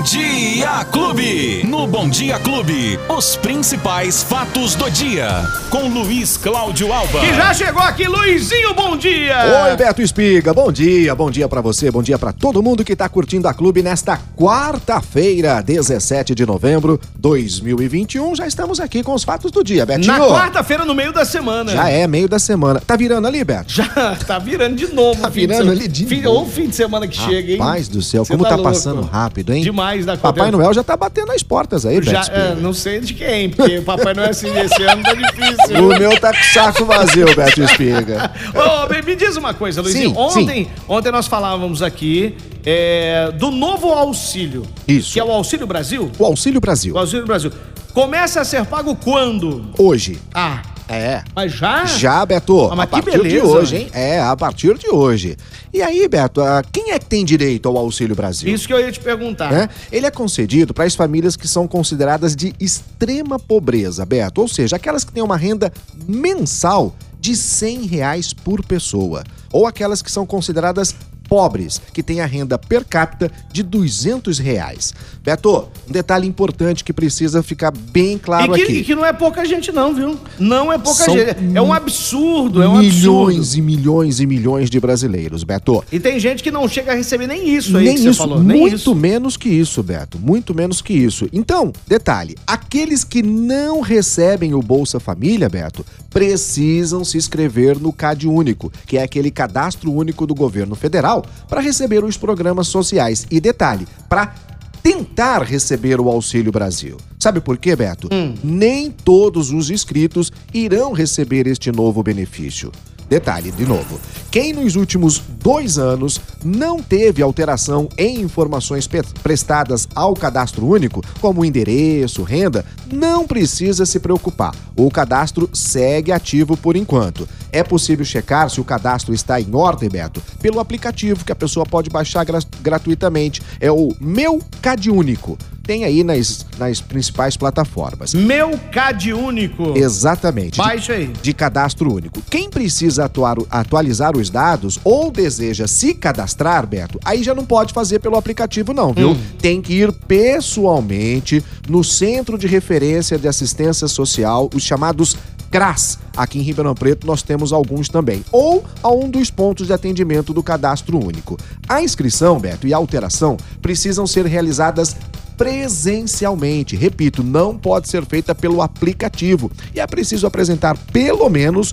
[0.00, 1.64] Bom Dia Clube.
[1.66, 5.42] No Bom Dia Clube, os principais fatos do dia.
[5.70, 7.20] Com Luiz Cláudio Alba.
[7.20, 9.64] Que já chegou aqui, Luizinho, bom dia!
[9.64, 12.94] Oi, Beto Espiga, bom dia, bom dia pra você, bom dia pra todo mundo que
[12.94, 18.36] tá curtindo a Clube nesta quarta-feira, 17 de novembro de 2021.
[18.36, 20.12] Já estamos aqui com os fatos do dia, Betinho.
[20.12, 21.72] Na quarta-feira, no meio da semana.
[21.72, 22.82] Já é meio da semana.
[22.86, 23.72] Tá virando ali, Beto?
[23.72, 25.22] Já, tá virando de novo.
[25.22, 25.80] Tá o fim de virando semana.
[25.80, 26.40] ali de fim, novo.
[26.40, 27.58] Ou fim de semana que chega, hein?
[27.58, 28.64] Paz do céu, Cê como tá, louco.
[28.64, 29.62] passando rápido, hein?
[29.62, 30.62] Demais da Papai conta.
[30.62, 33.78] Noel já tá batendo as portas aí, Já, Beto é, não sei de quem, porque
[33.78, 35.84] o Papai Noel assim, esse ano tá difícil.
[35.84, 38.30] O meu tá com saco vazio, Beto Espiga.
[38.54, 40.10] Ô, bem, me diz uma coisa, Luizinho.
[40.10, 44.66] Sim, ontem, ontem nós falávamos aqui é, do novo auxílio.
[44.86, 45.12] Isso.
[45.12, 46.10] Que é o Auxílio Brasil.
[46.18, 46.94] O Auxílio Brasil.
[46.94, 47.52] O Auxílio Brasil.
[47.92, 49.66] Começa a ser pago quando?
[49.76, 50.18] Hoje.
[50.32, 51.22] Ah, É.
[51.34, 51.84] mas já?
[51.86, 53.46] Já, Beto, Ah, mas a partir de beleza.
[53.46, 53.88] hoje, hein?
[53.92, 55.36] É, a partir de hoje.
[55.72, 58.52] E aí, Beto, ah, quem é que tem direito ao Auxílio Brasil?
[58.52, 59.52] Isso que eu ia te perguntar.
[59.52, 59.68] né?
[59.92, 64.76] Ele é concedido para as famílias que são consideradas de extrema pobreza, Beto, ou seja,
[64.76, 65.72] aquelas que têm uma renda
[66.08, 70.94] mensal de 100 reais por pessoa, ou aquelas que são consideradas
[71.30, 74.92] pobres, que têm a renda per capita de 200 reais.
[75.22, 78.72] Beto, um detalhe importante que precisa ficar bem claro e, que, aqui.
[78.78, 80.18] e que não é pouca gente, não, viu?
[80.40, 81.36] Não é pouca São gente.
[81.54, 83.58] É um absurdo, é um milhões absurdo.
[83.58, 85.84] e milhões e milhões de brasileiros, Beto.
[85.92, 88.40] E tem gente que não chega a receber nem isso aí Nem que isso, falou.
[88.40, 88.94] muito Nem isso.
[88.96, 90.18] menos que isso, Beto.
[90.18, 91.28] Muito menos que isso.
[91.32, 98.26] Então, detalhe: aqueles que não recebem o Bolsa Família, Beto, precisam se inscrever no CAD
[98.26, 103.26] Único, que é aquele cadastro único do governo federal, para receber os programas sociais.
[103.30, 104.34] E detalhe, para
[104.82, 106.96] tentar receber o Auxílio Brasil.
[107.18, 108.08] Sabe por quê, Beto?
[108.42, 112.72] Nem todos os inscritos irão receber este novo benefício.
[113.10, 113.98] Detalhe, de novo,
[114.30, 118.88] quem nos últimos dois anos não teve alteração em informações
[119.20, 124.54] prestadas ao cadastro único, como endereço, renda, não precisa se preocupar.
[124.76, 127.28] O cadastro segue ativo por enquanto.
[127.50, 131.66] É possível checar se o cadastro está em ordem, Beto, pelo aplicativo que a pessoa
[131.66, 133.42] pode baixar gra- gratuitamente.
[133.58, 135.36] É o Meu Cade Único.
[135.70, 138.12] Tem aí nas, nas principais plataformas.
[138.12, 139.78] Meu CAD único.
[139.78, 140.54] Exatamente.
[140.54, 141.12] De- Baixa aí.
[141.22, 142.20] de cadastro único.
[142.28, 147.72] Quem precisa atuar- atualizar os dados ou deseja se cadastrar, Beto, aí já não pode
[147.72, 149.16] fazer pelo aplicativo, não, viu?
[149.38, 155.16] Tem que ir pessoalmente no Centro de Referência de Assistência Social, os chamados
[155.52, 155.98] CRAS.
[156.16, 158.24] Aqui em Ribeirão Preto nós temos alguns também.
[158.32, 161.36] Ou a um dos pontos de atendimento do cadastro único.
[161.68, 164.96] A inscrição, Beto, e a alteração precisam ser realizadas
[165.40, 166.76] presencialmente.
[166.76, 169.50] Repito, não pode ser feita pelo aplicativo.
[169.74, 171.72] E é preciso apresentar pelo menos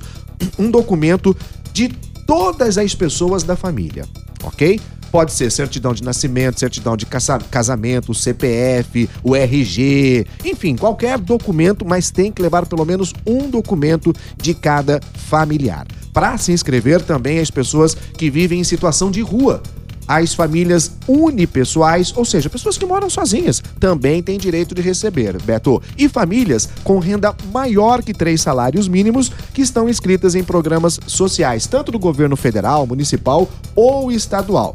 [0.58, 1.36] um documento
[1.74, 1.90] de
[2.26, 4.06] todas as pessoas da família,
[4.42, 4.80] ok?
[5.12, 11.86] Pode ser certidão de nascimento, certidão de casa- casamento, CPF, o RG, enfim, qualquer documento,
[11.86, 15.86] mas tem que levar pelo menos um documento de cada familiar.
[16.14, 19.62] Para se inscrever também as pessoas que vivem em situação de rua,
[20.08, 25.82] as famílias unipessoais, ou seja, pessoas que moram sozinhas, também têm direito de receber, Beto.
[25.98, 31.68] E famílias com renda maior que três salários mínimos que estão inscritas em programas sociais,
[31.68, 34.74] tanto do governo federal, municipal ou estadual.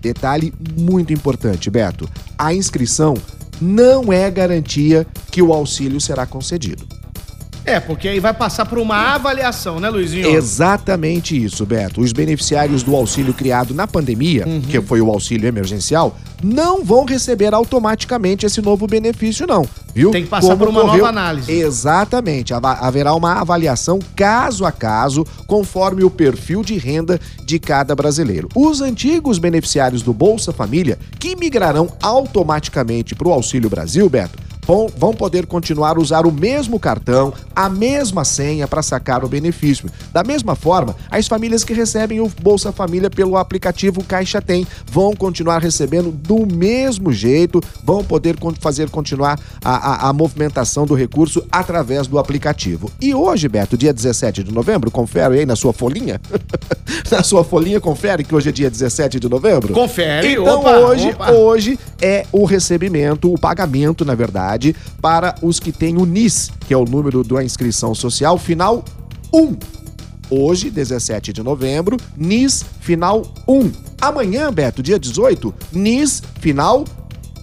[0.00, 3.14] Detalhe muito importante, Beto: a inscrição
[3.60, 6.86] não é garantia que o auxílio será concedido.
[7.64, 10.28] É, porque aí vai passar por uma avaliação, né, Luizinho?
[10.28, 12.00] Exatamente isso, Beto.
[12.00, 14.60] Os beneficiários do auxílio criado na pandemia, Uhum.
[14.60, 19.66] que foi o auxílio emergencial, não vão receber automaticamente esse novo benefício, não.
[19.94, 20.10] Viu?
[20.10, 21.50] Tem que passar por uma nova análise.
[21.50, 22.52] Exatamente.
[22.52, 28.48] Haverá uma avaliação caso a caso, conforme o perfil de renda de cada brasileiro.
[28.54, 35.12] Os antigos beneficiários do Bolsa Família, que migrarão automaticamente para o Auxílio Brasil, Beto, vão,
[35.14, 39.88] poder continuar a usar o mesmo cartão, a mesma senha para sacar o benefício.
[40.12, 45.14] Da mesma forma, as famílias que recebem o Bolsa Família pelo aplicativo Caixa Tem vão
[45.14, 51.44] continuar recebendo do mesmo jeito, vão poder fazer continuar a, a- a movimentação do recurso
[51.50, 52.90] através do aplicativo.
[53.00, 56.20] E hoje, Beto, dia 17 de novembro, confere aí na sua folhinha.
[57.10, 59.72] na sua folhinha, confere que hoje é dia 17 de novembro.
[59.74, 61.32] Confere, Então opa, hoje, opa.
[61.32, 64.53] hoje é o recebimento, o pagamento, na verdade,
[65.00, 68.84] para os que têm o NIS, que é o número da inscrição social, final
[69.32, 69.56] 1.
[70.30, 73.70] Hoje, 17 de novembro, NIS final 1.
[74.00, 76.84] Amanhã, Beto, dia 18, NIS final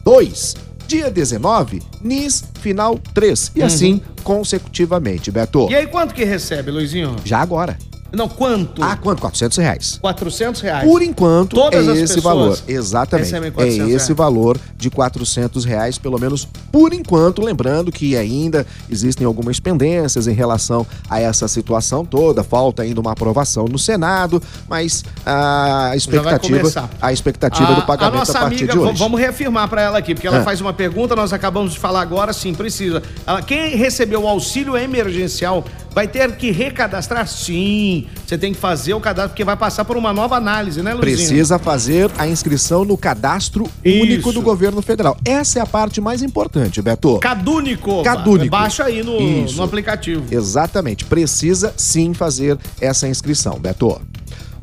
[0.03, 0.55] 2.
[0.87, 3.51] Dia 19, NIS final 3.
[3.55, 5.61] E assim consecutivamente, Beto.
[5.61, 5.71] Uhum.
[5.71, 7.15] E aí, quanto que recebe, Luizinho?
[7.23, 7.77] Já agora.
[8.13, 8.83] Não, quanto?
[8.83, 9.21] Ah, quanto?
[9.21, 9.97] 400 reais.
[10.01, 10.83] 400 reais.
[10.89, 12.57] Por enquanto, Todas é esse valor.
[12.67, 13.33] Exatamente.
[13.35, 14.07] É 400 esse reais.
[14.09, 17.41] valor de 400 reais, pelo menos por enquanto.
[17.41, 22.43] Lembrando que ainda existem algumas pendências em relação a essa situação toda.
[22.43, 28.33] Falta ainda uma aprovação no Senado, mas a expectativa, a expectativa do pagamento a, nossa
[28.39, 28.97] partir amiga, de hoje.
[28.99, 30.43] vamos reafirmar para ela aqui, porque ela Ah.
[30.43, 33.01] faz uma pergunta, nós acabamos de falar agora, sim, precisa.
[33.25, 37.27] Ela- quem recebeu o auxílio emergencial vai ter que recadastrar?
[37.27, 38.07] Sim.
[38.25, 41.17] Você tem que fazer o cadastro, porque vai passar por uma nova análise, né, Luizinho?
[41.17, 44.03] Precisa fazer a inscrição no cadastro Isso.
[44.03, 45.17] único do governo federal.
[45.25, 47.19] Essa é a parte mais importante, Beto.
[47.19, 48.03] Cadúnico.
[48.03, 48.49] Cadúnico.
[48.49, 49.57] Baixa aí no, Isso.
[49.57, 50.23] no aplicativo.
[50.31, 51.05] Exatamente.
[51.05, 54.01] Precisa sim fazer essa inscrição, Beto.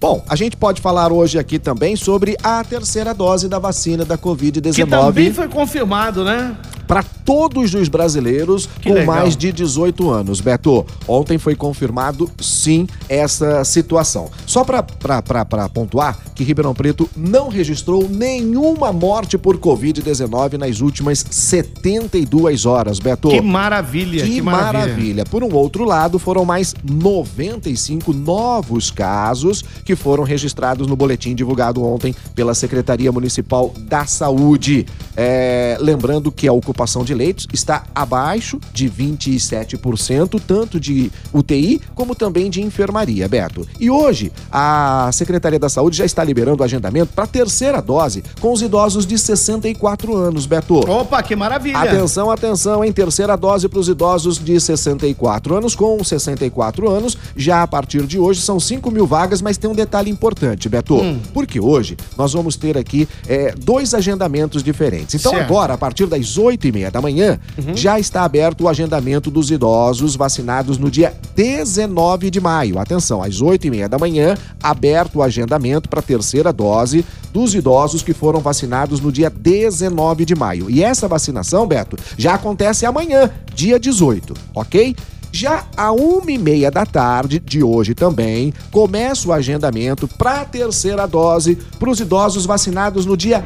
[0.00, 4.16] Bom, a gente pode falar hoje aqui também sobre a terceira dose da vacina da
[4.16, 6.56] Que também Covid-19 foi confirmado, né?
[6.88, 9.14] Para todos os brasileiros Que com legal.
[9.14, 10.40] mais de 18 anos.
[10.40, 14.30] Beto, ontem foi confirmado sim essa situação.
[14.46, 14.82] Só para
[15.68, 23.28] pontuar que Ribeirão Preto não registrou nenhuma morte por Covid-19 nas últimas 72 horas, Beto.
[23.28, 25.24] Que maravilha, Que, que, maravilha.
[25.26, 31.84] Por um outro lado, foram mais 95 novos casos que foram registrados no boletim divulgado
[31.84, 34.86] ontem pela Secretaria Municipal da Saúde.
[35.14, 42.14] É, lembrando que a ocupação de leitos está abaixo de 27%, tanto de UTI como
[42.14, 43.66] também de enfermaria, Beto.
[43.80, 48.22] E hoje, a Secretaria da Saúde já está liberando o agendamento para a terceira dose
[48.40, 50.78] com os idosos de 64 anos, Beto.
[50.88, 51.78] Opa, que maravilha.
[51.78, 55.74] Atenção, atenção, em terceira dose para os idosos de 64 anos.
[55.74, 59.74] Com 64 anos, já a partir de hoje são 5 mil vagas, mas tem um
[59.74, 60.94] detalhe importante, Beto.
[60.94, 61.20] Hum.
[61.34, 65.14] Porque hoje nós vamos ter aqui é, dois agendamentos diferentes.
[65.16, 65.44] Então, Certo.
[65.44, 67.76] agora, a partir das 8 e meia da manhã, Uhum.
[67.76, 72.78] já está aberto o agendamento dos idosos vacinados no dia 19 de maio.
[72.78, 77.54] Atenção, às 8 e meia da manhã, aberto o agendamento para a terceira dose dos
[77.54, 80.70] idosos que foram vacinados no dia 19 de maio.
[80.70, 84.96] E essa vacinação, Beto, já acontece amanhã, dia 18, ok?
[85.30, 90.44] Já a uma e meia da tarde de hoje também começa o agendamento para a
[90.44, 93.44] terceira dose para os idosos vacinados no dia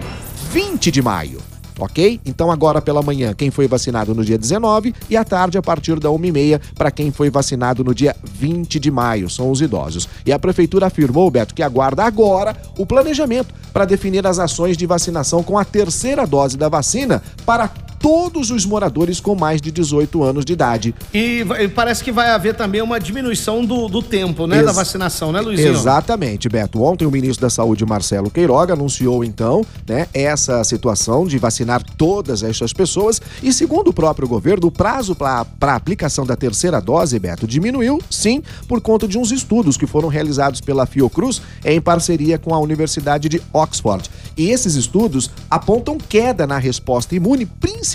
[0.52, 1.38] 20 de maio.
[1.82, 2.20] Ok?
[2.24, 5.98] Então agora pela manhã quem foi vacinado no dia 19 e à tarde a partir
[5.98, 10.08] da 1h30 para quem foi vacinado no dia 20 de maio, são os idosos.
[10.24, 14.86] E a prefeitura afirmou, Beto, que aguarda agora o planejamento para definir as ações de
[14.86, 17.68] vacinação com a terceira dose da vacina para
[18.02, 20.92] todos os moradores com mais de 18 anos de idade.
[21.14, 21.44] E
[21.74, 24.56] parece que vai haver também uma diminuição do, do tempo, né?
[24.56, 25.70] Ex- Da vacinação, né, Luizinho?
[25.70, 26.82] Exatamente, Beto.
[26.82, 32.42] Ontem o ministro da Saúde, Marcelo Queiroga, anunciou então, né, essa situação de vacinar todas
[32.42, 37.16] estas pessoas e segundo o próprio governo, o prazo para a aplicação da terceira dose,
[37.20, 42.36] Beto, diminuiu, sim, por conta de uns estudos que foram realizados pela Fiocruz em parceria
[42.36, 44.10] com a Universidade de Oxford.
[44.36, 47.91] E esses estudos apontam queda na resposta imune, principalmente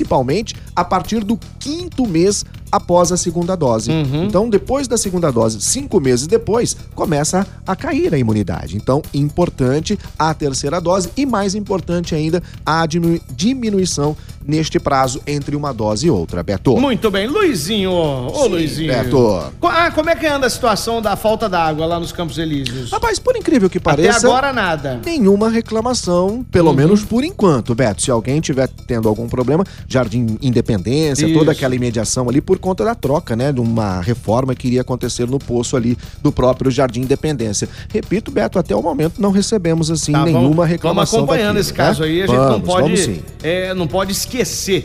[0.76, 3.92] a partir do quinto mês após a segunda dose.
[4.26, 8.76] Então, depois da segunda dose, cinco meses depois, começa a cair a imunidade.
[8.76, 14.18] Então, importante a terceira dose e, mais importante ainda, a diminu- diminuição
[14.48, 16.42] neste prazo entre uma dose e outra.
[16.42, 16.78] Beto.
[16.78, 17.28] Muito bem.
[17.28, 18.94] Luizinho, ô Sim, Luizinho.
[18.94, 19.52] Beto.
[19.62, 22.92] Ah, como é que anda a situação da falta d'água lá nos Campos Elíseos?
[22.92, 24.26] Rapaz, por incrível que Até pareça.
[24.28, 25.02] agora nada.
[25.06, 28.02] Nenhuma reclamação, pelo menos por enquanto, Beto.
[28.02, 31.38] Se alguém tiver tendo algum problema, Jardim Independência, Isso.
[31.38, 33.52] toda aquela imediação ali por conta da troca, né?
[33.52, 37.68] De uma reforma que iria acontecer no poço ali do próprio Jardim Independência.
[37.90, 41.20] Repito, Beto, até o momento não recebemos assim Tá, nenhuma vamos, reclamação.
[41.20, 42.08] Vamos acompanhando daquilo, esse caso né?
[42.08, 42.22] aí.
[42.24, 44.37] A gente vamos, não pode, é, não pode esquecer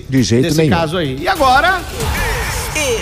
[0.09, 0.71] De jeito desse nenhum.
[0.71, 1.17] caso aí.
[1.21, 1.81] E agora,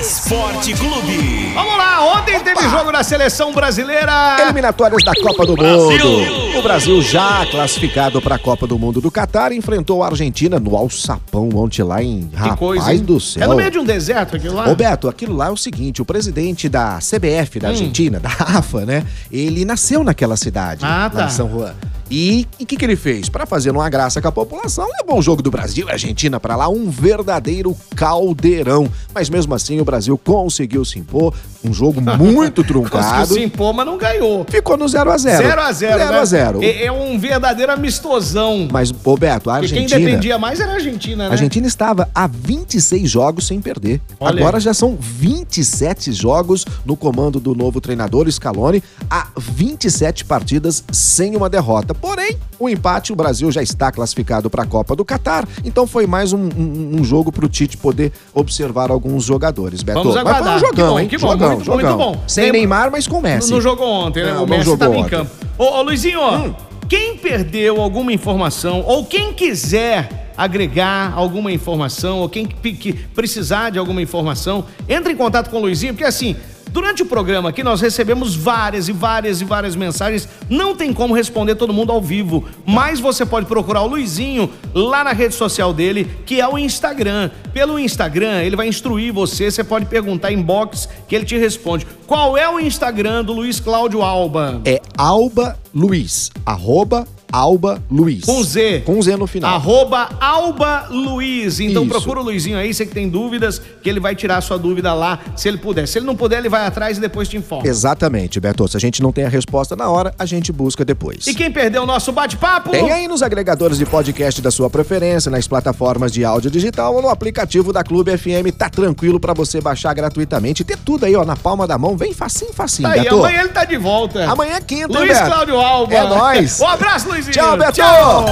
[0.00, 1.52] Esporte Clube.
[1.54, 2.18] vamos lá.
[2.18, 4.36] Ontem teve jogo da seleção brasileira.
[4.42, 6.58] Eliminatórias da Copa do Mundo.
[6.58, 10.76] O Brasil já classificado para a Copa do Mundo do Catar enfrentou a Argentina no
[10.76, 12.92] alçapão ontem lá em Que Rapaz coisa.
[12.92, 13.00] hein?
[13.00, 13.44] do céu.
[13.44, 14.64] É no meio de um deserto aquilo lá?
[14.66, 17.62] Roberto, aquilo lá é o seguinte: o presidente da CBF Hum.
[17.62, 19.04] da Argentina, da AFA, né?
[19.30, 21.24] Ele nasceu naquela cidade, Ah, lá tá.
[21.26, 21.74] em São Juan.
[22.10, 23.28] E o que, que ele fez?
[23.28, 26.56] Para fazer uma graça com a população, levou o jogo do Brasil e Argentina para
[26.56, 28.90] lá, um verdadeiro caldeirão.
[29.14, 31.32] Mas mesmo assim, o Brasil conseguiu se impor,
[31.64, 33.34] um jogo muito truncado.
[33.34, 34.46] se impor, mas não ganhou.
[34.48, 36.18] Ficou no 0 a 0 0 a 0 0 né?
[36.18, 38.68] a 0 É, é um verdadeiro amistosão.
[38.70, 40.06] Mas, Roberto, a Porque quem Argentina.
[40.10, 41.28] dependia mais era a Argentina, né?
[41.28, 44.00] A Argentina estava a 26 jogos sem perder.
[44.18, 50.84] Olha Agora já são 27 jogos no comando do novo treinador Scaloni, a 27 partidas
[50.92, 51.94] sem uma derrota.
[51.94, 56.06] Porém, O empate, o Brasil já está classificado para a Copa do Catar, então foi
[56.06, 59.82] mais um, um, um jogo para o Tite poder observar alguns jogadores.
[59.82, 60.00] Beto.
[60.00, 60.42] Vamos aguardar.
[60.42, 61.08] Mas foi um jogão, que bom, hein?
[61.08, 61.96] que bom, jogão, muito, jogão.
[61.98, 62.24] muito bom.
[62.26, 63.50] Sem Tem- Neymar, mas com Messi.
[63.50, 64.32] Não jogou ontem, né?
[64.32, 65.30] Não, o Messi estava em campo.
[65.58, 66.54] Ô, ô Luizinho, Hum.
[66.88, 73.70] quem perdeu alguma informação, ou quem quiser agregar alguma informação, ou quem que, que precisar
[73.70, 76.34] de alguma informação, entre em contato com o Luizinho, porque assim.
[76.72, 80.28] Durante o programa aqui nós recebemos várias e várias e várias mensagens.
[80.48, 85.02] Não tem como responder todo mundo ao vivo, mas você pode procurar o Luizinho lá
[85.02, 87.30] na rede social dele, que é o Instagram.
[87.52, 91.86] Pelo Instagram, ele vai instruir você, você pode perguntar em box que ele te responde.
[92.06, 94.60] Qual é o Instagram do Luiz Cláudio Alba?
[94.64, 96.30] É Alba Luiz.
[96.46, 98.24] Arroba Alba Luiz.
[98.24, 98.82] Com Z.
[98.84, 99.54] Com Z no final.
[99.54, 101.60] Arroba Alba Luiz.
[101.60, 101.92] Então Isso.
[101.92, 104.92] procura o Luizinho aí, você que tem dúvidas, que ele vai tirar a sua dúvida
[104.94, 105.86] lá, se ele puder.
[105.86, 107.66] Se ele não puder, ele vai atrás e depois te informa.
[107.66, 108.66] Exatamente, Beto.
[108.68, 111.26] Se a gente não tem a resposta na hora, a gente busca depois.
[111.26, 112.70] E quem perdeu o nosso bate-papo?
[112.70, 117.02] Tem aí nos agregadores de podcast da sua preferência, nas plataformas de áudio digital ou
[117.02, 118.50] no aplicativo da Clube FM.
[118.56, 121.96] Tá tranquilo pra você baixar gratuitamente e ter tudo aí, ó, na palma da mão.
[121.96, 123.16] Vem facinho, facinho, Tá aí, Beto.
[123.16, 124.24] amanhã ele tá de volta.
[124.30, 125.26] Amanhã é quinta, Luiz Beto?
[125.30, 125.94] Cláudio Alba.
[125.94, 126.60] É nóis.
[126.60, 127.72] Um abraço, Tchau, Beto.
[127.72, 128.24] Tchau.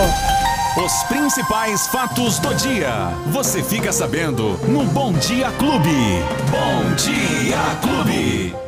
[0.85, 3.13] Os principais fatos do dia.
[3.27, 6.23] Você fica sabendo no Bom Dia Clube.
[6.51, 8.59] Bom Dia Clube.